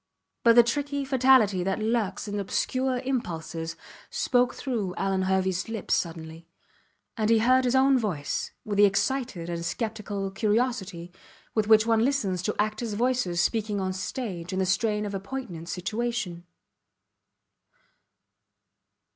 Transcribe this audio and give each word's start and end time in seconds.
But 0.43 0.55
the 0.55 0.63
tricky 0.63 1.05
fatality 1.05 1.61
that 1.63 1.77
lurks 1.77 2.27
in 2.27 2.39
obscure 2.39 2.97
impulses 3.05 3.75
spoke 4.09 4.55
through 4.55 4.95
Alvan 4.97 5.25
Herveys 5.25 5.69
lips 5.69 5.93
suddenly; 5.93 6.47
and 7.17 7.29
he 7.29 7.37
heard 7.37 7.65
his 7.65 7.75
own 7.75 7.99
voice 7.99 8.49
with 8.65 8.77
the 8.79 8.85
excited 8.85 9.47
and 9.47 9.63
sceptical 9.63 10.31
curiosity 10.31 11.11
with 11.53 11.67
which 11.67 11.85
one 11.85 12.03
listens 12.03 12.41
to 12.41 12.55
actors 12.57 12.93
voices 12.95 13.41
speaking 13.41 13.79
on 13.79 13.91
the 13.91 13.97
stage 13.97 14.51
in 14.51 14.57
the 14.57 14.65
strain 14.65 15.05
of 15.05 15.13
a 15.13 15.19
poignant 15.19 15.69
situation. 15.69 16.47